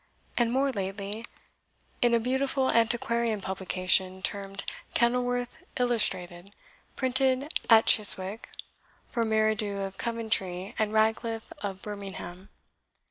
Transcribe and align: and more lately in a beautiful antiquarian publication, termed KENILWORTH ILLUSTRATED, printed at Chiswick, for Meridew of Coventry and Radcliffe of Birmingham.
and 0.35 0.51
more 0.51 0.71
lately 0.71 1.23
in 2.01 2.15
a 2.15 2.19
beautiful 2.19 2.71
antiquarian 2.71 3.39
publication, 3.39 4.23
termed 4.23 4.65
KENILWORTH 4.95 5.59
ILLUSTRATED, 5.77 6.55
printed 6.95 7.53
at 7.69 7.85
Chiswick, 7.85 8.49
for 9.07 9.23
Meridew 9.23 9.77
of 9.85 9.99
Coventry 9.99 10.73
and 10.79 10.91
Radcliffe 10.91 11.53
of 11.61 11.83
Birmingham. 11.83 12.49